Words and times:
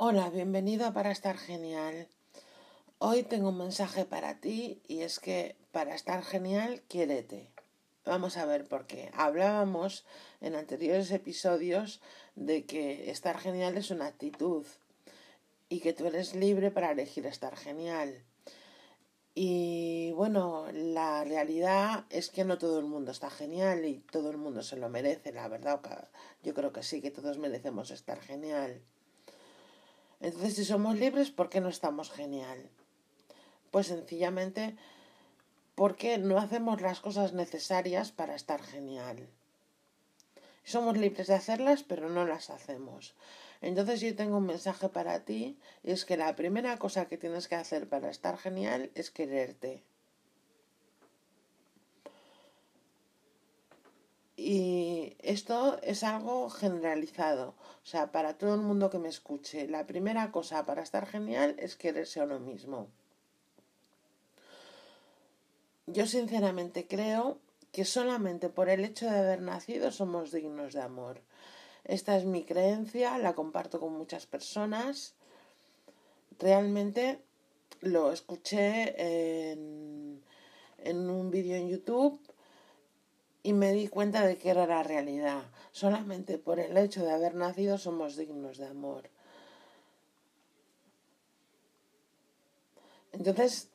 Hola, 0.00 0.30
bienvenido 0.30 0.86
a 0.86 0.92
Para 0.92 1.10
Estar 1.10 1.36
Genial. 1.36 2.06
Hoy 2.98 3.24
tengo 3.24 3.48
un 3.48 3.58
mensaje 3.58 4.04
para 4.04 4.38
ti 4.38 4.80
y 4.86 5.00
es 5.00 5.18
que 5.18 5.56
para 5.72 5.96
estar 5.96 6.22
genial, 6.22 6.82
quiérete. 6.86 7.50
Vamos 8.04 8.36
a 8.36 8.46
ver 8.46 8.68
por 8.68 8.86
qué. 8.86 9.10
Hablábamos 9.12 10.06
en 10.40 10.54
anteriores 10.54 11.10
episodios 11.10 12.00
de 12.36 12.64
que 12.64 13.10
estar 13.10 13.40
genial 13.40 13.76
es 13.76 13.90
una 13.90 14.06
actitud 14.06 14.64
y 15.68 15.80
que 15.80 15.92
tú 15.94 16.06
eres 16.06 16.36
libre 16.36 16.70
para 16.70 16.92
elegir 16.92 17.26
estar 17.26 17.56
genial. 17.56 18.22
Y 19.34 20.12
bueno, 20.12 20.68
la 20.72 21.24
realidad 21.24 22.04
es 22.10 22.30
que 22.30 22.44
no 22.44 22.56
todo 22.56 22.78
el 22.78 22.86
mundo 22.86 23.10
está 23.10 23.30
genial 23.30 23.84
y 23.84 23.98
todo 24.12 24.30
el 24.30 24.36
mundo 24.36 24.62
se 24.62 24.76
lo 24.76 24.88
merece, 24.88 25.32
la 25.32 25.48
verdad. 25.48 25.80
Yo 26.44 26.54
creo 26.54 26.72
que 26.72 26.84
sí, 26.84 27.02
que 27.02 27.10
todos 27.10 27.38
merecemos 27.38 27.90
estar 27.90 28.20
genial. 28.20 28.80
Entonces, 30.20 30.54
si 30.54 30.64
somos 30.64 30.96
libres, 30.96 31.30
¿por 31.30 31.48
qué 31.48 31.60
no 31.60 31.68
estamos 31.68 32.10
genial? 32.10 32.70
Pues 33.70 33.86
sencillamente 33.86 34.76
porque 35.74 36.18
no 36.18 36.38
hacemos 36.38 36.80
las 36.80 36.98
cosas 36.98 37.34
necesarias 37.34 38.10
para 38.10 38.34
estar 38.34 38.60
genial. 38.62 39.28
Somos 40.64 40.98
libres 40.98 41.28
de 41.28 41.34
hacerlas, 41.34 41.84
pero 41.84 42.10
no 42.10 42.26
las 42.26 42.50
hacemos. 42.50 43.14
Entonces 43.60 44.00
yo 44.00 44.14
tengo 44.16 44.38
un 44.38 44.46
mensaje 44.46 44.88
para 44.88 45.24
ti, 45.24 45.56
y 45.84 45.92
es 45.92 46.04
que 46.04 46.16
la 46.16 46.34
primera 46.34 46.78
cosa 46.78 47.06
que 47.06 47.16
tienes 47.16 47.46
que 47.46 47.54
hacer 47.54 47.88
para 47.88 48.10
estar 48.10 48.36
genial 48.38 48.90
es 48.96 49.10
quererte. 49.12 49.84
Y 54.36 54.87
esto 55.28 55.78
es 55.82 56.04
algo 56.04 56.48
generalizado, 56.48 57.48
o 57.82 57.86
sea, 57.86 58.10
para 58.12 58.38
todo 58.38 58.54
el 58.54 58.62
mundo 58.62 58.88
que 58.88 58.98
me 58.98 59.10
escuche. 59.10 59.68
La 59.68 59.86
primera 59.86 60.32
cosa 60.32 60.64
para 60.64 60.82
estar 60.82 61.06
genial 61.06 61.54
es 61.58 61.76
quererse 61.76 62.20
a 62.20 62.24
uno 62.24 62.38
mismo. 62.40 62.88
Yo 65.86 66.06
sinceramente 66.06 66.86
creo 66.86 67.38
que 67.72 67.84
solamente 67.84 68.48
por 68.48 68.70
el 68.70 68.86
hecho 68.86 69.04
de 69.04 69.18
haber 69.18 69.42
nacido 69.42 69.92
somos 69.92 70.32
dignos 70.32 70.72
de 70.72 70.80
amor. 70.80 71.20
Esta 71.84 72.16
es 72.16 72.24
mi 72.24 72.44
creencia, 72.44 73.18
la 73.18 73.34
comparto 73.34 73.80
con 73.80 73.92
muchas 73.92 74.24
personas. 74.24 75.12
Realmente 76.38 77.20
lo 77.82 78.12
escuché 78.12 79.50
en, 79.52 80.22
en 80.78 81.10
un 81.10 81.30
vídeo 81.30 81.56
en 81.56 81.68
YouTube 81.68 82.18
y 83.42 83.52
me 83.52 83.72
di 83.72 83.88
cuenta 83.88 84.26
de 84.26 84.36
que 84.36 84.50
era 84.50 84.66
la 84.66 84.82
realidad. 84.82 85.42
Solamente 85.72 86.38
por 86.38 86.58
el 86.58 86.76
hecho 86.76 87.04
de 87.04 87.12
haber 87.12 87.34
nacido 87.34 87.78
somos 87.78 88.16
dignos 88.16 88.58
de 88.58 88.66
amor. 88.66 89.10
Entonces, 93.12 93.68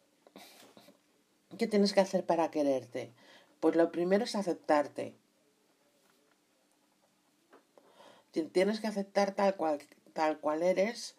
¿qué 1.57 1.67
tienes 1.67 1.93
que 1.93 2.01
hacer 2.01 2.25
para 2.25 2.51
quererte? 2.51 3.11
Pues 3.59 3.75
lo 3.75 3.91
primero 3.91 4.23
es 4.23 4.35
aceptarte. 4.35 5.15
Tienes 8.31 8.79
que 8.79 8.87
aceptar 8.87 9.35
tal 9.35 9.55
cual, 9.55 9.79
tal 10.13 10.39
cual 10.39 10.63
eres 10.63 11.15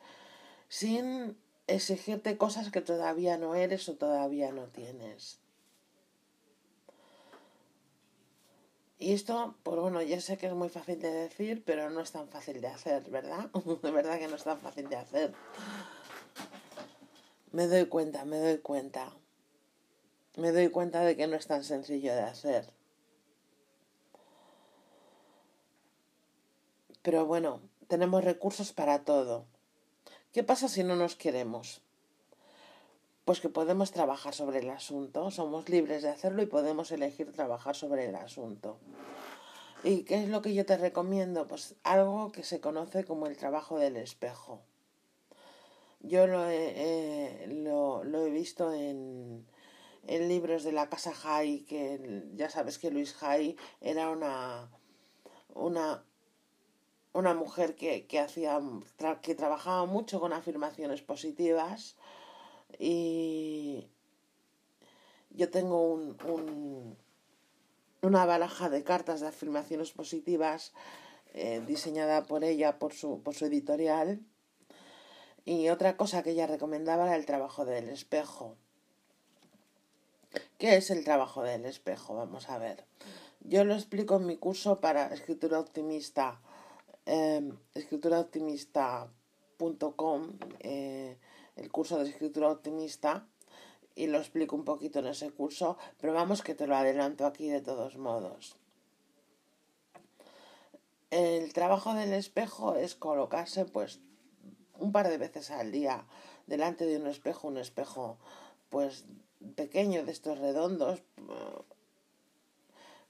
sin 0.69 1.36
exigirte 1.67 2.36
cosas 2.36 2.70
que 2.70 2.81
todavía 2.81 3.39
no 3.39 3.55
eres 3.55 3.89
o 3.89 3.95
todavía 3.95 4.53
no 4.53 4.64
tienes. 4.67 5.39
Y 9.05 9.12
esto, 9.12 9.55
pues 9.62 9.78
bueno, 9.78 10.00
ya 10.00 10.19
sé 10.19 10.38
que 10.38 10.47
es 10.47 10.55
muy 10.55 10.70
fácil 10.70 10.98
de 10.98 11.12
decir, 11.12 11.62
pero 11.66 11.91
no 11.91 12.00
es 12.00 12.10
tan 12.10 12.27
fácil 12.27 12.62
de 12.62 12.69
hacer, 12.69 13.02
¿verdad? 13.11 13.51
de 13.83 13.90
verdad 13.90 14.18
que 14.18 14.29
no 14.29 14.36
es 14.36 14.45
tan 14.45 14.58
fácil 14.58 14.89
de 14.89 14.96
hacer. 14.96 15.34
Me 17.52 17.67
doy 17.67 17.84
cuenta, 17.84 18.24
me 18.24 18.39
doy 18.39 18.56
cuenta. 18.61 19.12
Me 20.36 20.52
doy 20.52 20.70
cuenta 20.70 21.02
de 21.02 21.18
que 21.18 21.27
no 21.27 21.36
es 21.36 21.46
tan 21.46 21.64
sencillo 21.64 22.14
de 22.14 22.23
hacer. 22.23 22.73
Pero 27.02 27.27
bueno, 27.27 27.61
tenemos 27.89 28.24
recursos 28.24 28.73
para 28.73 29.05
todo. 29.05 29.45
¿Qué 30.33 30.42
pasa 30.42 30.67
si 30.67 30.83
no 30.83 30.96
nos 30.96 31.14
queremos? 31.14 31.83
Pues 33.24 33.40
que 33.40 33.48
podemos 33.48 33.90
trabajar 33.90 34.35
sobre 34.35 34.58
el 34.58 34.68
asunto, 34.68 35.30
somos 35.30 35.70
libres 35.70 36.02
de 36.02 36.11
hacerlo 36.11 36.42
y 36.42 36.46
podemos 36.46 36.92
elegir 36.92 37.33
trabajar 37.33 37.74
sobre 37.74 38.05
el 38.05 38.14
asunto. 38.17 38.79
¿Y 39.83 40.05
qué 40.05 40.23
es 40.23 40.29
lo 40.29 40.42
que 40.42 40.52
yo 40.52 40.67
te 40.67 40.77
recomiendo? 40.77 41.48
Pues 41.48 41.74
algo 41.85 42.33
que 42.33 42.42
se 42.42 42.61
conoce 42.61 43.05
como 43.05 43.27
el 43.27 43.39
trabajo 43.39 43.79
del 43.79 43.96
espejo. 43.96 44.61
Yo 46.01 46.27
lo 46.27 46.46
he, 46.51 47.46
lo, 47.48 48.02
he 48.05 48.30
visto 48.30 48.74
en, 48.74 49.46
en, 50.06 50.29
libros 50.29 50.62
de 50.62 50.73
la 50.73 50.91
casa 50.91 51.14
Jai, 51.14 51.61
que 51.61 52.24
ya 52.35 52.51
sabes 52.51 52.79
que 52.79 52.91
Luis 52.91 53.14
Jai 53.14 53.56
era 53.80 54.11
una, 54.11 54.68
una, 55.55 56.05
una 57.14 57.33
mujer 57.33 57.74
que, 57.74 58.06
que, 58.06 58.20
hacía, 58.20 58.61
que 59.23 59.35
trabajaba 59.35 59.86
mucho 59.86 60.20
con 60.20 60.35
afirmaciones 60.35 61.01
positivas 61.01 61.96
y 62.79 63.89
yo 65.30 65.51
tengo 65.51 65.92
un, 65.92 66.17
un, 66.27 66.96
una 68.02 68.27
baraja 68.27 68.70
de 68.70 68.85
cartas 68.85 69.20
de 69.20 69.29
afirmaciones 69.29 69.92
positivas 69.92 70.73
eh, 71.33 71.62
diseñada 71.67 72.24
por 72.24 72.45
ella, 72.45 72.79
por 72.79 72.92
su, 72.92 73.23
por 73.23 73.35
su 73.35 73.46
editorial. 73.46 74.20
Y 75.45 75.68
otra 75.68 75.96
cosa 75.96 76.23
que 76.23 76.30
ella 76.30 76.46
recomendaba 76.46 77.07
era 77.07 77.17
el 77.17 77.27
trabajo 77.27 77.64
del 77.64 77.89
espejo. 77.89 78.57
¿Qué 80.58 80.77
es 80.77 80.91
el 80.91 81.05
trabajo 81.05 81.42
del 81.42 81.64
espejo? 81.64 82.14
Vamos 82.14 82.48
a 82.48 82.58
ver. 82.58 82.85
Yo 83.41 83.64
lo 83.64 83.74
explico 83.74 84.17
en 84.17 84.27
mi 84.27 84.36
curso 84.36 84.80
para 84.80 85.12
escritura 85.12 85.58
optimista 85.58 86.41
eh, 87.06 87.52
escrituraoptimista.com, 87.74 90.39
el 91.57 91.70
curso 91.70 91.98
de 91.98 92.09
escritura 92.09 92.51
optimista, 92.51 93.27
y 93.97 94.07
lo 94.09 94.19
explico 94.19 94.57
un 94.57 94.65
poquito 94.65 94.98
en 94.98 95.07
ese 95.07 95.31
curso, 95.31 95.79
pero 96.01 96.13
vamos 96.13 96.42
que 96.42 96.55
te 96.55 96.67
lo 96.67 96.77
adelanto 96.77 97.27
aquí 97.27 97.48
de 97.48 97.61
todos 97.61 97.97
modos. 97.97 98.57
El 101.11 101.53
trabajo 101.53 101.95
del 101.95 102.13
espejo 102.13 102.75
es 102.75 102.97
colocarse 102.97 103.65
pues 103.65 104.01
un 104.79 104.91
par 104.91 105.09
de 105.09 105.19
veces 105.19 105.51
al 105.53 105.70
día 105.70 106.07
delante 106.47 106.87
de 106.87 106.97
un 106.97 107.07
espejo, 107.07 107.47
un 107.47 107.59
espejo 107.59 108.19
pues 108.69 109.05
pequeño 109.55 110.05
de 110.05 110.11
estos 110.11 110.39
redondos 110.39 111.03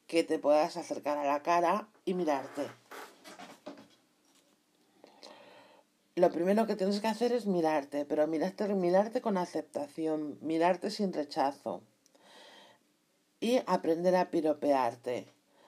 que 0.07 0.23
te 0.23 0.39
puedas 0.39 0.77
acercar 0.77 1.17
a 1.17 1.25
la 1.25 1.43
cara 1.43 1.89
y 2.05 2.13
mirarte. 2.13 2.69
Lo 6.17 6.31
primero 6.31 6.67
que 6.67 6.77
tienes 6.77 7.01
que 7.01 7.09
hacer 7.09 7.33
es 7.33 7.47
mirarte, 7.47 8.05
pero 8.05 8.27
mirarte, 8.27 8.73
mirarte 8.75 9.21
con 9.21 9.37
aceptación, 9.37 10.39
mirarte 10.41 10.91
sin 10.91 11.13
rechazo 11.13 11.83
y 13.41 13.61
aprender 13.67 14.15
a 14.17 14.31
piropearte, 14.31 15.27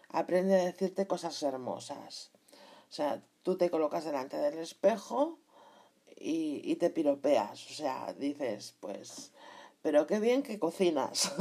aprende 0.09 0.55
a 0.55 0.65
decirte 0.65 1.07
cosas 1.07 1.43
hermosas. 1.43 2.31
O 2.89 2.93
sea, 2.93 3.23
tú 3.43 3.57
te 3.57 3.71
colocas 3.71 4.05
delante 4.05 4.37
del 4.37 4.59
espejo 4.59 5.39
y, 6.17 6.61
y 6.65 6.77
te 6.77 6.91
piropeas, 6.91 7.71
o 7.71 7.75
sea, 7.75 8.15
dices, 8.15 8.77
pues, 8.81 9.33
pero 9.83 10.07
qué 10.07 10.21
bien 10.21 10.43
que 10.43 10.59
cocinas. 10.59 11.33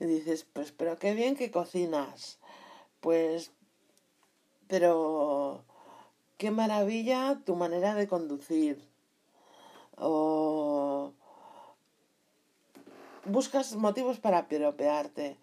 y 0.00 0.04
dices, 0.06 0.44
pues, 0.52 0.72
pero 0.72 0.98
qué 0.98 1.14
bien 1.14 1.36
que 1.36 1.50
cocinas. 1.50 2.38
Pues, 3.00 3.52
pero 4.66 5.64
qué 6.38 6.52
maravilla 6.52 7.42
tu 7.44 7.56
manera 7.56 7.94
de 7.94 8.08
conducir. 8.08 8.88
O 9.96 11.12
buscas 13.24 13.74
motivos 13.74 14.20
para 14.20 14.48
piropearte. 14.48 15.36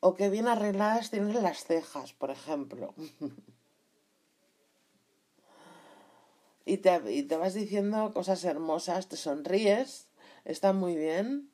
O 0.00 0.14
que 0.14 0.28
bien 0.28 0.48
arregladas 0.48 1.10
tienes 1.10 1.40
las 1.40 1.64
cejas, 1.64 2.12
por 2.12 2.30
ejemplo. 2.30 2.92
y, 6.66 6.78
te, 6.78 7.12
y 7.12 7.22
te 7.22 7.36
vas 7.36 7.54
diciendo 7.54 8.12
cosas 8.12 8.44
hermosas, 8.44 9.08
te 9.08 9.16
sonríes, 9.16 10.08
está 10.44 10.72
muy 10.72 10.96
bien. 10.96 11.48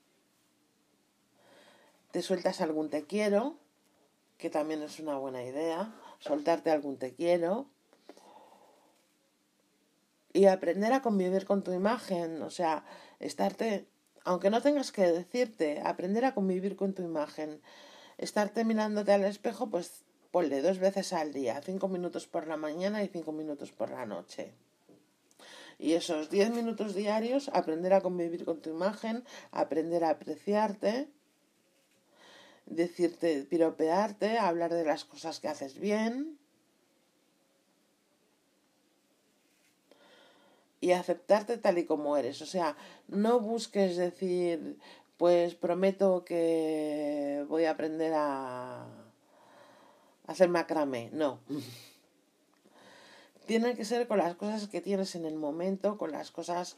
Te 2.10 2.22
sueltas 2.22 2.60
algún 2.60 2.90
te 2.90 3.04
quiero, 3.04 3.56
que 4.38 4.50
también 4.50 4.82
es 4.82 4.98
una 4.98 5.18
buena 5.18 5.44
idea. 5.44 5.94
Soltarte 6.18 6.70
algún 6.70 6.98
te 6.98 7.14
quiero 7.14 7.68
y 10.32 10.46
aprender 10.46 10.92
a 10.92 11.02
convivir 11.02 11.44
con 11.44 11.62
tu 11.62 11.72
imagen, 11.72 12.42
o 12.42 12.50
sea, 12.50 12.84
estarte, 13.20 13.86
aunque 14.24 14.50
no 14.50 14.62
tengas 14.62 14.92
que 14.92 15.02
decirte, 15.02 15.80
aprender 15.84 16.24
a 16.24 16.34
convivir 16.34 16.76
con 16.76 16.94
tu 16.94 17.02
imagen, 17.02 17.60
estarte 18.18 18.64
mirándote 18.64 19.12
al 19.12 19.24
espejo, 19.24 19.68
pues 19.68 20.04
ponle 20.30 20.62
dos 20.62 20.78
veces 20.78 21.12
al 21.12 21.32
día, 21.32 21.60
cinco 21.62 21.88
minutos 21.88 22.26
por 22.26 22.46
la 22.46 22.56
mañana 22.56 23.02
y 23.02 23.08
cinco 23.08 23.32
minutos 23.32 23.72
por 23.72 23.90
la 23.90 24.06
noche. 24.06 24.54
Y 25.78 25.92
esos 25.94 26.30
10 26.30 26.50
minutos 26.50 26.94
diarios, 26.94 27.50
aprender 27.52 27.92
a 27.92 28.00
convivir 28.00 28.44
con 28.44 28.60
tu 28.62 28.70
imagen, 28.70 29.24
aprender 29.50 30.04
a 30.04 30.10
apreciarte, 30.10 31.08
decirte, 32.66 33.44
piropearte, 33.44 34.38
hablar 34.38 34.72
de 34.72 34.84
las 34.84 35.04
cosas 35.04 35.40
que 35.40 35.48
haces 35.48 35.78
bien. 35.78 36.38
Y 40.82 40.92
aceptarte 40.92 41.56
tal 41.56 41.78
y 41.78 41.86
como 41.86 42.18
eres. 42.18 42.42
O 42.42 42.46
sea, 42.46 42.76
no 43.06 43.40
busques 43.40 43.96
decir, 43.96 44.76
pues 45.16 45.54
prometo 45.54 46.24
que 46.24 47.46
voy 47.48 47.66
a 47.66 47.70
aprender 47.70 48.12
a 48.16 48.84
hacer 50.26 50.48
macramé. 50.48 51.08
No. 51.12 51.38
Tiene 53.46 53.76
que 53.76 53.84
ser 53.84 54.08
con 54.08 54.18
las 54.18 54.34
cosas 54.34 54.66
que 54.66 54.80
tienes 54.80 55.14
en 55.14 55.24
el 55.24 55.36
momento, 55.36 55.98
con 55.98 56.10
las 56.10 56.32
cosas 56.32 56.76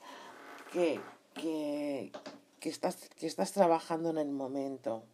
que, 0.73 1.01
que, 1.33 2.13
que, 2.61 2.69
estás, 2.69 3.09
que 3.19 3.27
estás 3.27 3.53
trabajando 3.53 4.11
en 4.11 4.19
el 4.19 4.31
momento. 4.31 5.05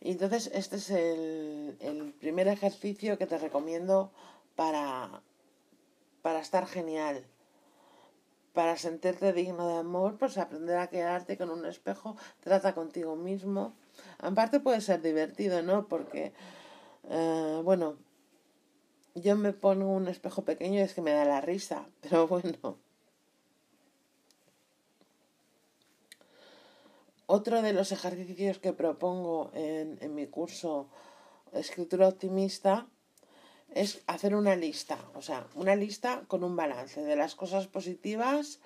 Y 0.00 0.12
entonces 0.12 0.50
este 0.54 0.76
es 0.76 0.88
el, 0.88 1.76
el 1.80 2.14
primer 2.14 2.48
ejercicio 2.48 3.18
que 3.18 3.26
te 3.26 3.36
recomiendo 3.36 4.12
para, 4.54 5.22
para 6.26 6.40
estar 6.40 6.66
genial. 6.66 7.24
Para 8.52 8.76
sentirte 8.76 9.32
digno 9.32 9.68
de 9.68 9.76
amor, 9.76 10.18
pues 10.18 10.38
aprender 10.38 10.76
a 10.78 10.88
quedarte 10.88 11.38
con 11.38 11.50
un 11.50 11.64
espejo, 11.66 12.16
trata 12.40 12.74
contigo 12.74 13.14
mismo. 13.14 13.76
Aparte 14.18 14.58
puede 14.58 14.80
ser 14.80 15.02
divertido, 15.02 15.62
¿no? 15.62 15.86
Porque, 15.86 16.32
eh, 17.08 17.60
bueno, 17.62 17.96
yo 19.14 19.36
me 19.36 19.52
pongo 19.52 19.86
un 19.92 20.08
espejo 20.08 20.42
pequeño 20.44 20.80
y 20.80 20.82
es 20.82 20.94
que 20.94 21.00
me 21.00 21.12
da 21.12 21.24
la 21.24 21.40
risa, 21.40 21.86
pero 22.00 22.26
bueno. 22.26 22.76
Otro 27.26 27.62
de 27.62 27.72
los 27.72 27.92
ejercicios 27.92 28.58
que 28.58 28.72
propongo 28.72 29.52
en, 29.54 29.96
en 30.00 30.12
mi 30.12 30.26
curso 30.26 30.88
Escritura 31.52 32.08
Optimista 32.08 32.88
es 33.76 34.02
hacer 34.06 34.34
una 34.34 34.56
lista, 34.56 34.98
o 35.14 35.20
sea, 35.20 35.46
una 35.54 35.76
lista 35.76 36.22
con 36.28 36.42
un 36.42 36.56
balance 36.56 37.02
de 37.02 37.14
las 37.14 37.34
cosas 37.34 37.66
positivas 37.66 38.58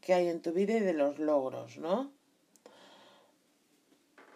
que 0.00 0.14
hay 0.14 0.28
en 0.28 0.40
tu 0.40 0.52
vida 0.52 0.78
y 0.78 0.80
de 0.80 0.94
los 0.94 1.18
logros, 1.18 1.76
¿no? 1.76 2.10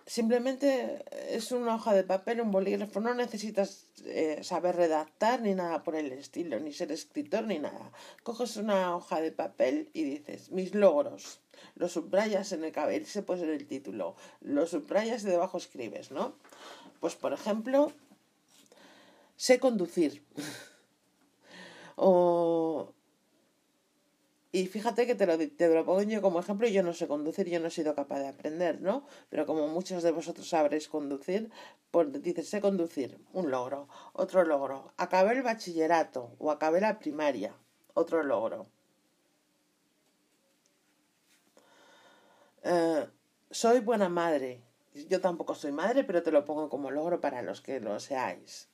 Simplemente 0.04 1.02
es 1.34 1.50
una 1.50 1.74
hoja 1.74 1.94
de 1.94 2.04
papel, 2.04 2.42
un 2.42 2.50
bolígrafo, 2.50 3.00
no 3.00 3.14
necesitas 3.14 3.86
eh, 4.04 4.40
saber 4.42 4.76
redactar 4.76 5.40
ni 5.40 5.54
nada 5.54 5.82
por 5.82 5.96
el 5.96 6.12
estilo, 6.12 6.60
ni 6.60 6.74
ser 6.74 6.92
escritor 6.92 7.44
ni 7.44 7.58
nada. 7.58 7.90
Coges 8.22 8.56
una 8.58 8.96
hoja 8.96 9.22
de 9.22 9.32
papel 9.32 9.88
y 9.94 10.04
dices, 10.04 10.50
mis 10.50 10.74
logros, 10.74 11.40
los 11.74 11.92
subrayas 11.92 12.52
en 12.52 12.64
el 12.64 12.72
cabello, 12.72 13.04
ese 13.04 13.22
puede 13.22 13.40
ser 13.40 13.50
el 13.50 13.66
título, 13.66 14.14
los 14.40 14.70
subrayas 14.70 15.24
y 15.24 15.26
debajo 15.26 15.56
escribes, 15.56 16.10
¿no? 16.10 16.34
Pues 17.00 17.14
por 17.14 17.32
ejemplo, 17.32 17.92
sé 19.38 19.58
conducir. 19.58 20.22
o... 21.96 22.92
Y 24.50 24.66
fíjate 24.66 25.06
que 25.06 25.14
te 25.14 25.26
lo, 25.26 25.36
te 25.38 25.68
lo 25.68 25.84
pongo 25.84 26.02
yo 26.02 26.22
como 26.22 26.40
ejemplo, 26.40 26.66
yo 26.68 26.82
no 26.82 26.94
sé 26.94 27.06
conducir, 27.06 27.48
yo 27.48 27.60
no 27.60 27.68
he 27.68 27.70
sido 27.70 27.94
capaz 27.94 28.18
de 28.20 28.28
aprender, 28.28 28.80
¿no? 28.80 29.06
Pero 29.28 29.44
como 29.46 29.68
muchos 29.68 30.02
de 30.02 30.10
vosotros 30.10 30.48
sabréis 30.48 30.88
conducir, 30.88 31.50
pues 31.90 32.10
dices, 32.22 32.48
sé 32.48 32.60
conducir, 32.62 33.20
un 33.34 33.50
logro, 33.50 33.88
otro 34.14 34.44
logro. 34.44 34.92
Acabé 34.96 35.34
el 35.34 35.42
bachillerato 35.42 36.32
o 36.38 36.50
acabé 36.50 36.80
la 36.80 36.98
primaria, 36.98 37.54
otro 37.94 38.22
logro. 38.22 38.66
Eh, 42.62 43.06
soy 43.50 43.80
buena 43.80 44.08
madre. 44.08 44.62
Yo 45.08 45.20
tampoco 45.20 45.54
soy 45.54 45.72
madre, 45.72 46.04
pero 46.04 46.22
te 46.22 46.32
lo 46.32 46.44
pongo 46.46 46.70
como 46.70 46.90
logro 46.90 47.20
para 47.20 47.42
los 47.42 47.60
que 47.60 47.80
lo 47.80 48.00
seáis. 48.00 48.67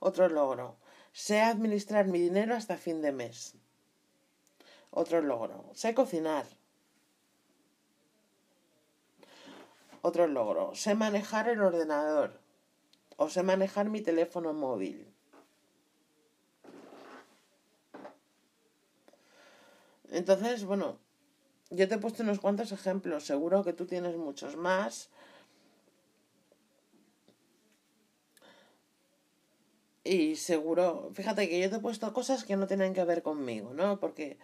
Otro 0.00 0.28
logro. 0.28 0.76
Sé 1.12 1.40
administrar 1.40 2.06
mi 2.06 2.18
dinero 2.20 2.54
hasta 2.54 2.76
fin 2.76 3.02
de 3.02 3.12
mes. 3.12 3.54
Otro 4.90 5.20
logro. 5.20 5.70
Sé 5.74 5.94
cocinar. 5.94 6.46
Otro 10.02 10.26
logro. 10.26 10.74
Sé 10.74 10.94
manejar 10.94 11.48
el 11.48 11.60
ordenador. 11.60 12.40
O 13.16 13.28
sé 13.28 13.42
manejar 13.42 13.88
mi 13.88 14.00
teléfono 14.00 14.52
móvil. 14.52 15.12
Entonces, 20.10 20.64
bueno, 20.64 20.98
yo 21.70 21.88
te 21.88 21.96
he 21.96 21.98
puesto 21.98 22.22
unos 22.22 22.40
cuantos 22.40 22.72
ejemplos. 22.72 23.24
Seguro 23.24 23.64
que 23.64 23.72
tú 23.72 23.86
tienes 23.86 24.16
muchos 24.16 24.56
más. 24.56 25.10
Y 30.08 30.36
seguro, 30.36 31.10
fíjate 31.12 31.50
que 31.50 31.60
yo 31.60 31.68
te 31.68 31.76
he 31.76 31.80
puesto 31.80 32.14
cosas 32.14 32.44
que 32.44 32.56
no 32.56 32.66
tienen 32.66 32.94
que 32.94 33.04
ver 33.04 33.22
conmigo, 33.22 33.74
¿no? 33.74 34.00
Porque, 34.00 34.38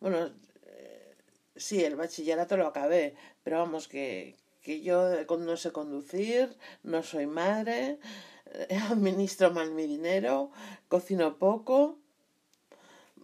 bueno, 0.00 0.30
eh, 0.64 1.14
sí, 1.56 1.84
el 1.84 1.94
bachillerato 1.94 2.56
lo 2.56 2.66
acabé, 2.66 3.14
pero 3.44 3.58
vamos, 3.58 3.86
que, 3.86 4.34
que 4.62 4.80
yo 4.80 5.10
no 5.36 5.56
sé 5.58 5.72
conducir, 5.72 6.56
no 6.84 7.02
soy 7.02 7.26
madre, 7.26 7.98
administro 8.90 9.50
mal 9.50 9.72
mi 9.72 9.86
dinero, 9.86 10.52
cocino 10.88 11.36
poco, 11.36 11.98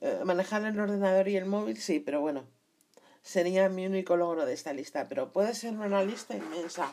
eh, 0.02 0.20
manejar 0.22 0.66
el 0.66 0.78
ordenador 0.78 1.28
y 1.28 1.38
el 1.38 1.46
móvil, 1.46 1.78
sí, 1.78 1.98
pero 1.98 2.20
bueno, 2.20 2.44
sería 3.22 3.70
mi 3.70 3.86
único 3.86 4.18
logro 4.18 4.44
de 4.44 4.52
esta 4.52 4.74
lista, 4.74 5.08
pero 5.08 5.32
puede 5.32 5.54
ser 5.54 5.72
una 5.72 6.02
lista 6.02 6.36
inmensa, 6.36 6.92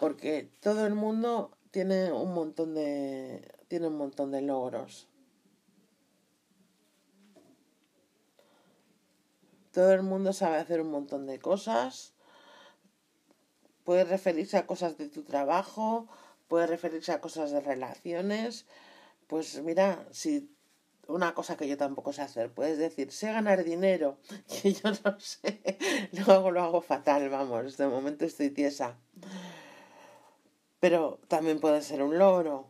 porque 0.00 0.48
todo 0.58 0.84
el 0.84 0.96
mundo 0.96 1.56
tiene 1.72 2.12
un 2.12 2.34
montón 2.34 2.74
de 2.74 3.50
tiene 3.66 3.88
un 3.88 3.96
montón 3.96 4.30
de 4.30 4.42
logros. 4.42 5.08
Todo 9.72 9.92
el 9.92 10.02
mundo 10.02 10.34
sabe 10.34 10.58
hacer 10.58 10.82
un 10.82 10.90
montón 10.90 11.26
de 11.26 11.38
cosas. 11.38 12.12
Puede 13.84 14.04
referirse 14.04 14.58
a 14.58 14.66
cosas 14.66 14.98
de 14.98 15.08
tu 15.08 15.24
trabajo, 15.24 16.06
puede 16.46 16.66
referirse 16.66 17.10
a 17.10 17.22
cosas 17.22 17.50
de 17.50 17.60
relaciones. 17.60 18.66
Pues 19.26 19.62
mira, 19.62 20.06
si 20.10 20.54
una 21.08 21.34
cosa 21.34 21.56
que 21.56 21.66
yo 21.66 21.78
tampoco 21.78 22.12
sé 22.12 22.20
hacer, 22.20 22.52
puedes 22.52 22.76
decir, 22.76 23.10
sé 23.10 23.32
ganar 23.32 23.64
dinero, 23.64 24.18
que 24.62 24.74
yo 24.74 24.90
no 25.04 25.18
sé, 25.18 25.62
luego 26.26 26.50
lo 26.50 26.62
hago 26.62 26.82
fatal, 26.82 27.30
vamos, 27.30 27.78
de 27.78 27.86
momento 27.86 28.26
estoy 28.26 28.50
tiesa. 28.50 28.98
Pero 30.82 31.20
también 31.28 31.60
puede 31.60 31.80
ser 31.80 32.02
un 32.02 32.18
logro. 32.18 32.66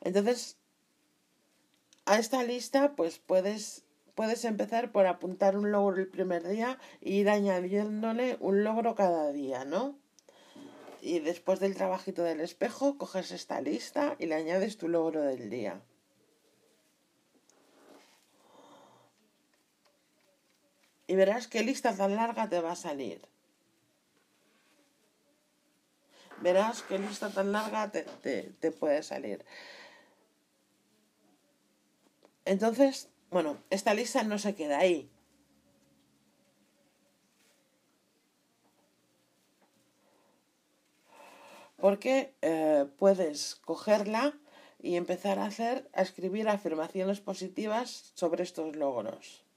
Entonces, 0.00 0.56
a 2.04 2.18
esta 2.18 2.42
lista, 2.42 2.96
pues 2.96 3.20
puedes, 3.20 3.84
puedes 4.16 4.44
empezar 4.44 4.90
por 4.90 5.06
apuntar 5.06 5.56
un 5.56 5.70
logro 5.70 5.98
el 5.98 6.08
primer 6.08 6.42
día 6.48 6.80
e 7.00 7.10
ir 7.10 7.30
añadiéndole 7.30 8.38
un 8.40 8.64
logro 8.64 8.96
cada 8.96 9.30
día, 9.30 9.64
¿no? 9.64 9.96
Y 11.00 11.20
después 11.20 11.60
del 11.60 11.76
trabajito 11.76 12.24
del 12.24 12.40
espejo, 12.40 12.98
coges 12.98 13.30
esta 13.30 13.60
lista 13.60 14.16
y 14.18 14.26
le 14.26 14.34
añades 14.34 14.78
tu 14.78 14.88
logro 14.88 15.22
del 15.22 15.48
día. 15.48 15.80
Y 21.06 21.14
verás 21.14 21.46
qué 21.46 21.62
lista 21.62 21.94
tan 21.94 22.16
larga 22.16 22.48
te 22.48 22.60
va 22.60 22.72
a 22.72 22.76
salir. 22.76 23.28
Verás 26.40 26.82
qué 26.82 26.98
lista 26.98 27.30
tan 27.30 27.52
larga 27.52 27.90
te, 27.90 28.02
te, 28.22 28.52
te 28.60 28.70
puede 28.70 29.02
salir. 29.02 29.44
Entonces, 32.44 33.10
bueno, 33.30 33.58
esta 33.70 33.92
lista 33.92 34.22
no 34.22 34.38
se 34.38 34.54
queda 34.54 34.78
ahí. 34.78 35.10
Porque 41.76 42.34
eh, 42.42 42.86
puedes 42.98 43.56
cogerla 43.56 44.34
y 44.80 44.96
empezar 44.96 45.38
a 45.38 45.46
hacer, 45.46 45.88
a 45.92 46.02
escribir 46.02 46.48
afirmaciones 46.48 47.20
positivas 47.20 48.12
sobre 48.14 48.44
estos 48.44 48.76
logros. 48.76 49.47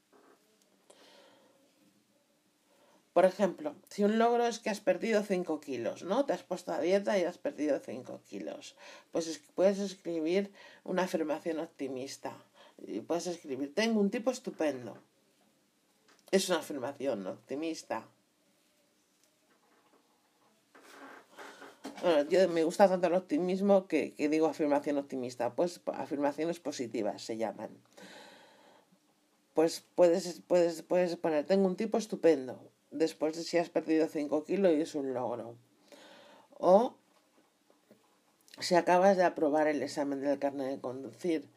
Por 3.12 3.26
ejemplo, 3.26 3.74
si 3.90 4.04
un 4.04 4.18
logro 4.18 4.46
es 4.46 4.58
que 4.58 4.70
has 4.70 4.80
perdido 4.80 5.22
5 5.22 5.60
kilos, 5.60 6.02
¿no? 6.02 6.24
Te 6.24 6.32
has 6.32 6.42
puesto 6.42 6.72
a 6.72 6.80
dieta 6.80 7.18
y 7.18 7.24
has 7.24 7.36
perdido 7.36 7.78
5 7.78 8.20
kilos. 8.26 8.74
Pues 9.10 9.40
puedes 9.54 9.78
escribir 9.78 10.50
una 10.84 11.02
afirmación 11.02 11.58
optimista 11.58 12.32
y 12.78 13.00
puedes 13.00 13.26
escribir, 13.26 13.74
tengo 13.74 14.00
un 14.00 14.10
tipo 14.10 14.30
estupendo. 14.30 14.96
Es 16.30 16.48
una 16.48 16.60
afirmación 16.60 17.26
optimista. 17.26 18.06
Bueno, 22.00 22.28
yo 22.30 22.48
me 22.48 22.64
gusta 22.64 22.88
tanto 22.88 23.08
el 23.08 23.14
optimismo 23.14 23.86
que, 23.86 24.14
que 24.14 24.30
digo 24.30 24.46
afirmación 24.46 24.96
optimista, 24.96 25.54
pues 25.54 25.80
afirmaciones 25.86 26.58
positivas 26.60 27.22
se 27.22 27.36
llaman. 27.36 27.70
pues 29.54 29.84
puedes, 29.94 30.40
puedes, 30.48 30.82
puedes 30.82 31.16
poner, 31.16 31.44
tengo 31.44 31.66
un 31.66 31.76
tipo 31.76 31.98
estupendo, 31.98 32.58
después 32.92 33.36
de 33.36 33.42
si 33.42 33.58
has 33.58 33.70
perdido 33.70 34.06
5 34.06 34.44
kilos 34.44 34.72
y 34.72 34.82
es 34.82 34.94
un 34.94 35.12
logro. 35.12 35.56
O 36.58 36.94
si 38.60 38.74
acabas 38.76 39.16
de 39.16 39.24
aprobar 39.24 39.66
el 39.66 39.82
examen 39.82 40.20
del 40.20 40.38
carnet 40.38 40.68
de 40.68 40.80
conducir 40.80 41.48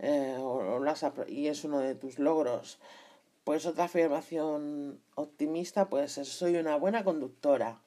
eh, 0.00 0.36
o, 0.40 0.80
y 1.28 1.48
es 1.48 1.64
uno 1.64 1.78
de 1.80 1.94
tus 1.94 2.18
logros, 2.18 2.78
pues 3.44 3.66
otra 3.66 3.84
afirmación 3.84 5.00
optimista 5.14 5.88
puede 5.88 6.08
ser 6.08 6.26
soy 6.26 6.56
una 6.56 6.76
buena 6.76 7.04
conductora. 7.04 7.80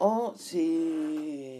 O 0.00 0.34
si, 0.36 1.57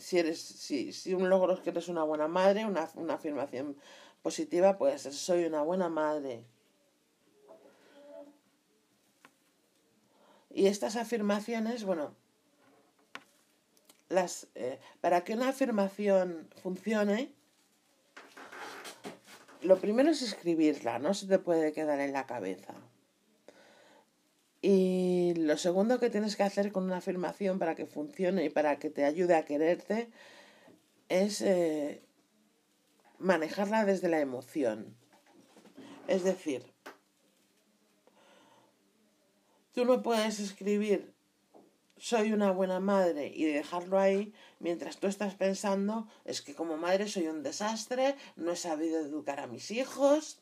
si 0.00 0.18
eres, 0.18 0.40
si, 0.40 0.92
si 0.92 1.14
un 1.14 1.28
logro 1.28 1.54
es 1.54 1.60
que 1.60 1.70
eres 1.70 1.88
una 1.88 2.02
buena 2.02 2.28
madre, 2.28 2.64
una, 2.64 2.88
una 2.94 3.14
afirmación 3.14 3.76
positiva 4.22 4.76
puede 4.78 4.98
ser 4.98 5.12
soy 5.12 5.44
una 5.44 5.62
buena 5.62 5.88
madre. 5.88 6.44
Y 10.52 10.66
estas 10.66 10.96
afirmaciones, 10.96 11.84
bueno, 11.84 12.12
las, 14.08 14.48
eh, 14.56 14.80
para 15.00 15.22
que 15.22 15.34
una 15.34 15.50
afirmación 15.50 16.48
funcione, 16.62 17.32
lo 19.62 19.78
primero 19.78 20.10
es 20.10 20.22
escribirla, 20.22 20.98
no 20.98 21.14
se 21.14 21.26
te 21.26 21.38
puede 21.38 21.72
quedar 21.72 22.00
en 22.00 22.12
la 22.12 22.26
cabeza. 22.26 22.74
Y 24.62 25.32
lo 25.36 25.56
segundo 25.56 25.98
que 25.98 26.10
tienes 26.10 26.36
que 26.36 26.42
hacer 26.42 26.70
con 26.70 26.84
una 26.84 26.98
afirmación 26.98 27.58
para 27.58 27.74
que 27.74 27.86
funcione 27.86 28.44
y 28.44 28.50
para 28.50 28.78
que 28.78 28.90
te 28.90 29.04
ayude 29.04 29.34
a 29.34 29.44
quererte 29.44 30.10
es 31.08 31.40
eh, 31.40 32.02
manejarla 33.18 33.84
desde 33.84 34.08
la 34.08 34.20
emoción. 34.20 34.96
Es 36.08 36.24
decir, 36.24 36.64
tú 39.72 39.84
no 39.84 40.02
puedes 40.02 40.40
escribir 40.40 41.14
soy 42.00 42.32
una 42.32 42.50
buena 42.50 42.80
madre 42.80 43.30
y 43.34 43.44
dejarlo 43.44 43.98
ahí 43.98 44.32
mientras 44.58 44.96
tú 44.96 45.06
estás 45.06 45.34
pensando 45.34 46.08
es 46.24 46.40
que 46.40 46.54
como 46.54 46.78
madre 46.78 47.06
soy 47.06 47.28
un 47.28 47.42
desastre, 47.42 48.16
no 48.36 48.52
he 48.52 48.56
sabido 48.56 49.00
educar 49.00 49.38
a 49.38 49.46
mis 49.46 49.70
hijos. 49.70 50.38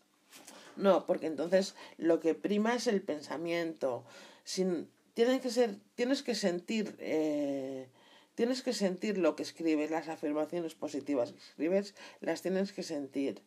No, 0.79 1.07
porque 1.07 1.27
entonces 1.27 1.75
lo 1.97 2.21
que 2.21 2.35
prima 2.35 2.77
es 2.77 2.87
el 2.87 3.03
pensamiento. 3.03 4.05
Sin, 4.45 4.89
que 5.15 5.51
ser, 5.51 5.75
tienes 5.97 6.23
que 6.23 6.37
sentir, 6.37 6.95
eh, 7.01 7.89
tienes 8.37 8.63
que 8.63 8.73
sentir 8.73 9.19
lo 9.19 9.35
que 9.35 9.43
escribes, 9.43 9.91
las 9.91 10.07
afirmaciones 10.09 10.77
positivas 10.77 11.33
que 11.33 11.39
escribes, 11.41 11.95
las 12.21 12.43
tienes 12.43 12.73
que 12.73 12.85
sentir. 12.85 13.43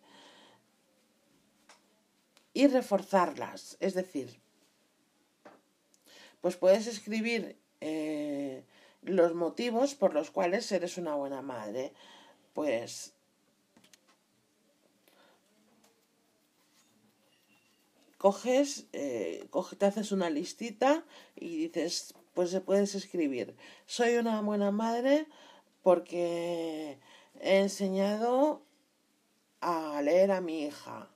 Y 2.54 2.68
reforzarlas, 2.68 3.78
es 3.80 3.94
decir, 3.94 4.42
pues 6.42 6.58
puedes 6.58 6.86
escribir 6.86 7.56
eh, 7.80 8.66
los 9.04 9.36
motivos 9.36 9.96
por 9.96 10.14
los 10.14 10.32
cuales 10.32 10.70
eres 10.74 10.98
una 10.98 11.16
buena 11.16 11.42
madre. 11.42 11.94
Pues 12.54 13.14
coges, 18.22 18.86
eh, 18.94 19.50
te 19.80 19.86
haces 19.88 20.12
una 20.12 20.30
listita 20.30 21.04
y 21.36 21.58
dices, 21.58 22.14
pues 22.36 22.56
puedes 22.64 22.94
escribir, 22.94 23.56
soy 23.88 24.18
una 24.18 24.42
buena 24.42 24.70
madre 24.70 25.26
porque 25.82 27.00
he 27.40 27.58
enseñado 27.58 28.62
a 29.60 30.00
leer 30.04 30.34
a 30.34 30.40
mi 30.40 30.66
hija. 30.66 31.10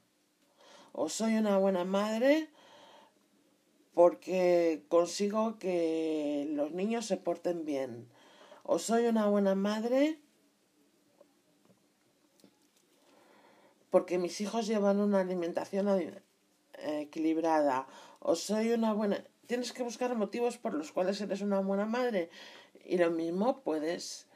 O 0.93 1.07
soy 1.07 1.35
una 1.35 1.59
buena 1.59 1.85
madre 1.85 2.50
porque 3.93 4.83
consigo 4.88 5.59
que 5.59 6.47
los 6.53 6.71
niños 6.71 7.05
se 7.05 7.17
porten 7.17 7.65
bien. 7.65 8.09
O 8.63 8.79
soy 8.79 9.05
una 9.05 9.27
buena 9.27 9.53
madre 9.53 10.19
porque 13.91 14.17
mis 14.17 14.41
hijos 14.41 14.65
llevan 14.65 15.00
una 15.00 15.19
alimentación 15.19 15.88
equilibrada. 16.86 17.88
O 18.20 18.36
soy 18.36 18.72
una 18.72 18.94
buena... 18.94 19.24
Tienes 19.48 19.74
que 19.74 19.84
buscar 19.84 20.15
motivos 20.15 20.58
por 20.58 20.74
los 20.74 20.92
cuales 20.92 21.22
eres 21.22 21.42
una 21.42 21.60
buena 21.60 21.86
madre. 21.86 22.30
Y 22.86 22.98
lo 22.98 23.12
mismo 23.12 23.62
puedes... 23.62 24.27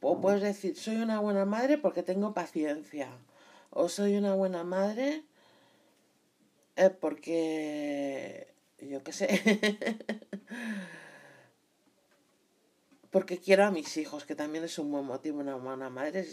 O 0.00 0.20
puedes 0.20 0.42
decir, 0.42 0.76
soy 0.76 0.96
una 0.96 1.18
buena 1.20 1.46
madre 1.46 1.78
porque 1.78 2.02
tengo 2.02 2.34
paciencia. 2.34 3.08
O 3.70 3.88
soy 3.88 4.16
una 4.16 4.34
buena 4.34 4.62
madre 4.62 5.24
eh, 6.76 6.90
porque, 6.90 8.48
yo 8.80 9.02
qué 9.04 9.12
sé, 9.12 9.28
porque 13.14 13.38
quiero 13.38 13.64
a 13.64 13.70
mis 13.70 13.96
hijos, 13.96 14.24
que 14.24 14.34
también 14.34 14.64
es 14.64 14.76
un 14.76 14.90
buen 14.90 15.04
motivo, 15.04 15.38
una 15.38 15.54
buena 15.54 15.88
madre. 15.88 16.26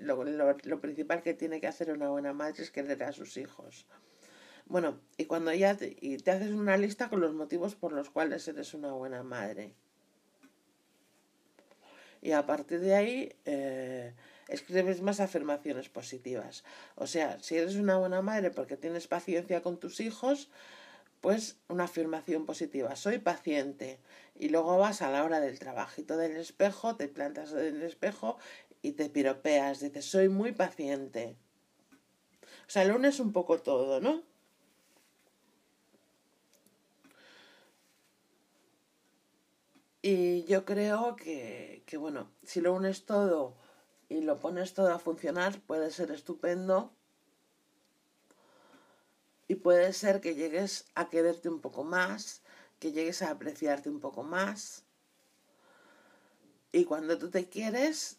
lo, 0.00 0.80
principal 0.82 1.22
que 1.22 1.32
tiene 1.32 1.62
que 1.62 1.66
hacer 1.66 1.90
una 1.90 2.10
buena 2.10 2.34
madre 2.34 2.62
es 2.62 2.70
querer 2.70 3.02
a 3.04 3.12
sus 3.12 3.38
hijos. 3.38 3.86
Bueno, 4.66 5.00
y 5.16 5.24
cuando 5.24 5.50
ya 5.54 5.78
te, 5.78 5.96
y 5.98 6.18
te 6.18 6.30
haces 6.30 6.50
una 6.50 6.76
lista 6.76 7.08
con 7.08 7.22
los 7.22 7.32
motivos 7.32 7.74
por 7.74 7.94
los 7.94 8.10
cuales 8.10 8.46
eres 8.48 8.74
una 8.74 8.92
buena 8.92 9.22
madre. 9.22 9.72
Y 12.20 12.32
a 12.32 12.44
partir 12.44 12.80
de 12.80 12.94
ahí, 12.94 13.34
eh, 13.46 14.12
escribes 14.48 15.00
más 15.00 15.20
afirmaciones 15.20 15.88
positivas. 15.88 16.64
O 16.96 17.06
sea, 17.06 17.38
si 17.40 17.56
eres 17.56 17.76
una 17.76 17.96
buena 17.96 18.20
madre 18.20 18.50
porque 18.50 18.76
tienes 18.76 19.08
paciencia 19.08 19.62
con 19.62 19.80
tus 19.80 20.00
hijos, 20.00 20.50
pues 21.20 21.58
una 21.68 21.84
afirmación 21.84 22.46
positiva, 22.46 22.94
soy 22.96 23.18
paciente. 23.18 24.00
Y 24.34 24.50
luego 24.50 24.78
vas 24.78 25.02
a 25.02 25.10
la 25.10 25.24
hora 25.24 25.40
del 25.40 25.58
trabajito 25.58 26.16
del 26.16 26.36
espejo, 26.36 26.96
te 26.96 27.08
plantas 27.08 27.52
en 27.52 27.76
el 27.76 27.82
espejo 27.82 28.38
y 28.82 28.92
te 28.92 29.08
piropeas, 29.10 29.80
dices, 29.80 30.04
soy 30.04 30.28
muy 30.28 30.52
paciente. 30.52 31.36
O 32.66 32.70
sea, 32.70 32.84
lo 32.84 33.02
es 33.06 33.20
un 33.20 33.32
poco 33.32 33.60
todo, 33.60 34.00
¿no? 34.00 34.22
Y 40.02 40.44
yo 40.44 40.64
creo 40.64 41.16
que, 41.16 41.82
que, 41.86 41.96
bueno, 41.96 42.30
si 42.44 42.60
lo 42.60 42.72
unes 42.72 43.04
todo 43.04 43.56
y 44.08 44.20
lo 44.20 44.38
pones 44.38 44.72
todo 44.74 44.92
a 44.92 44.98
funcionar, 44.98 45.60
puede 45.60 45.90
ser 45.90 46.10
estupendo 46.12 46.92
y 49.48 49.54
puede 49.56 49.94
ser 49.94 50.20
que 50.20 50.34
llegues 50.34 50.84
a 50.94 51.08
quererte 51.08 51.48
un 51.48 51.60
poco 51.60 51.82
más, 51.82 52.42
que 52.78 52.92
llegues 52.92 53.22
a 53.22 53.30
apreciarte 53.30 53.88
un 53.88 53.98
poco 53.98 54.22
más. 54.22 54.84
Y 56.70 56.84
cuando 56.84 57.16
tú 57.16 57.30
te 57.30 57.48
quieres, 57.48 58.18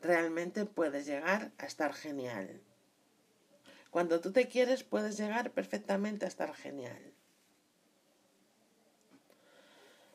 realmente 0.00 0.64
puedes 0.64 1.04
llegar 1.04 1.50
a 1.58 1.66
estar 1.66 1.92
genial. 1.92 2.62
Cuando 3.90 4.20
tú 4.20 4.30
te 4.32 4.46
quieres, 4.46 4.84
puedes 4.84 5.18
llegar 5.18 5.50
perfectamente 5.50 6.24
a 6.24 6.28
estar 6.28 6.54
genial. 6.54 7.12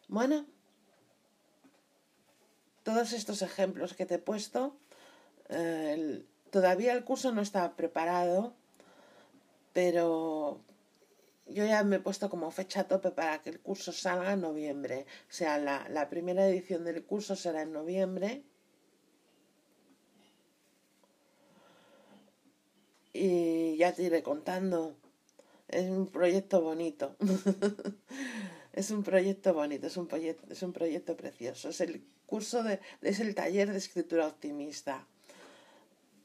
Bueno, 0.07 0.45
todos 2.83 3.11
estos 3.11 3.41
ejemplos 3.41 3.95
que 3.95 4.05
te 4.05 4.15
he 4.15 4.19
puesto, 4.19 4.77
eh, 5.49 6.23
todavía 6.51 6.93
el 6.93 7.03
curso 7.03 7.33
no 7.33 7.41
está 7.41 7.75
preparado, 7.75 8.55
pero 9.75 10.61
yo 11.47 11.65
ya 11.65 11.83
me 11.83 11.97
he 11.97 11.99
puesto 11.99 12.29
como 12.29 12.49
fecha 12.49 12.87
tope 12.87 13.11
para 13.11 13.41
que 13.41 13.49
el 13.49 13.59
curso 13.59 13.91
salga 13.91 14.31
en 14.31 14.39
noviembre. 14.39 15.05
O 15.29 15.33
sea, 15.33 15.57
la, 15.57 15.89
la 15.89 16.07
primera 16.07 16.47
edición 16.47 16.85
del 16.85 17.03
curso 17.03 17.35
será 17.35 17.61
en 17.63 17.73
noviembre. 17.73 18.45
Y 23.11 23.75
ya 23.75 23.93
te 23.93 24.03
iré 24.03 24.23
contando. 24.23 24.95
Es 25.67 25.89
un 25.89 26.07
proyecto 26.07 26.61
bonito. 26.61 27.17
es 28.71 28.91
un 28.91 29.03
proyecto 29.03 29.53
bonito, 29.53 29.87
es 29.87 29.97
un 29.97 30.07
proyecto, 30.07 30.53
es 30.53 30.63
un 30.63 30.71
proyecto 30.71 31.17
precioso. 31.17 31.67
Es 31.67 31.81
el 31.81 32.01
curso 32.25 32.63
de, 32.63 32.79
es 33.01 33.19
el 33.19 33.35
taller 33.35 33.71
de 33.73 33.77
escritura 33.79 34.27
optimista. 34.27 35.05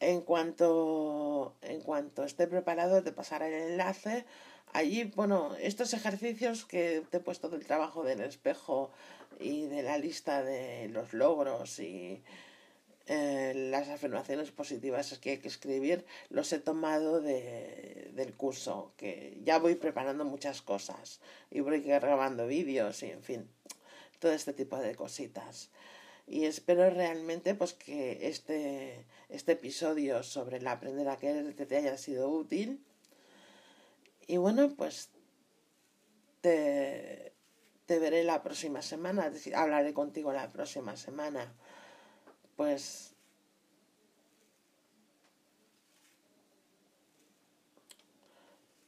En 0.01 0.23
cuanto, 0.23 1.55
en 1.63 1.81
cuanto 1.81 2.25
esté 2.25 2.47
preparado, 2.47 3.03
te 3.03 3.13
pasaré 3.13 3.49
el 3.49 3.73
enlace. 3.73 4.25
Allí, 4.73 5.05
bueno, 5.15 5.55
estos 5.61 5.93
ejercicios 5.95 6.65
que 6.65 7.03
te 7.11 7.19
he 7.19 7.21
puesto 7.21 7.49
del 7.49 7.67
trabajo 7.67 8.03
del 8.03 8.21
espejo 8.21 8.91
y 9.39 9.67
de 9.67 9.83
la 9.83 9.99
lista 9.99 10.43
de 10.43 10.89
los 10.89 11.13
logros 11.13 11.79
y, 11.81 12.23
eh, 13.13 13.53
las 13.73 13.89
afirmaciones 13.89 14.53
positivas 14.53 15.19
que 15.19 15.31
hay 15.31 15.39
que 15.39 15.49
escribir 15.49 16.07
los 16.29 16.53
he 16.53 16.61
tomado 16.61 17.21
de, 17.21 18.09
del 18.15 18.35
curso, 18.35 18.93
que 18.97 19.37
ya 19.43 19.59
voy 19.59 19.75
preparando 19.75 20.25
muchas 20.25 20.63
cosas 20.63 21.19
y 21.51 21.59
voy 21.59 21.81
grabando 21.81 22.47
vídeos 22.47 23.03
y 23.03 23.11
en 23.11 23.25
fin, 23.25 23.49
todo 24.21 24.31
este 24.31 24.53
tipo 24.53 24.77
de 24.79 24.95
cositas. 24.95 25.71
Y 26.31 26.45
espero 26.45 26.89
realmente 26.89 27.55
pues 27.55 27.75
que 27.75 28.29
este, 28.29 29.05
este 29.29 29.53
episodio 29.53 30.23
sobre 30.23 30.59
el 30.59 30.67
aprender 30.69 31.09
a 31.09 31.17
querer 31.17 31.55
te 31.55 31.77
haya 31.77 31.99
sido 31.99 32.31
útil. 32.31 32.83
Y 34.29 34.37
bueno, 34.37 34.73
pues 34.77 35.11
te, 36.41 37.33
te 37.87 37.99
veré 37.99 38.23
la 38.23 38.43
próxima 38.43 38.81
semana, 38.81 39.31
hablaré 39.55 39.93
contigo 39.93 40.33
la 40.33 40.49
próxima 40.49 40.97
semana 40.97 41.53
pues 42.61 43.15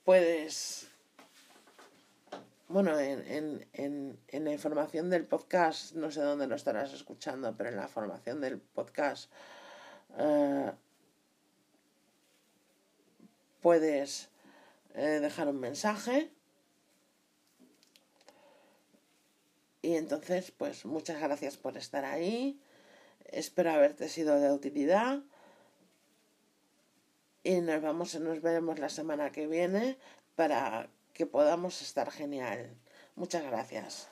puedes 0.04 0.91
bueno 2.72 2.98
en, 2.98 3.66
en, 3.72 4.18
en, 4.28 4.44
la 4.44 4.52
información 4.52 5.10
del 5.10 5.26
podcast 5.26 5.94
no 5.94 6.10
sé 6.10 6.20
dónde 6.20 6.46
lo 6.46 6.56
estarás 6.56 6.92
escuchando 6.92 7.54
pero 7.56 7.70
en 7.70 7.76
la 7.76 7.88
formación 7.88 8.40
del 8.40 8.60
podcast 8.60 9.30
eh, 10.18 10.72
puedes 13.60 14.30
eh, 14.94 15.20
dejar 15.20 15.48
un 15.48 15.60
mensaje 15.60 16.30
y 19.82 19.96
entonces 19.96 20.50
pues 20.50 20.84
muchas 20.84 21.20
gracias 21.20 21.56
por 21.56 21.76
estar 21.76 22.04
ahí 22.04 22.60
Espero 23.32 23.70
haberte 23.70 24.08
sido 24.08 24.38
de 24.38 24.52
utilidad. 24.52 25.20
Y 27.42 27.60
nos 27.60 27.82
vamos, 27.82 28.14
nos 28.20 28.40
veremos 28.42 28.78
la 28.78 28.90
semana 28.90 29.32
que 29.32 29.46
viene 29.46 29.96
para 30.36 30.88
que 31.12 31.26
podamos 31.26 31.82
estar 31.82 32.10
genial. 32.10 32.76
Muchas 33.14 33.44
gracias. 33.44 34.08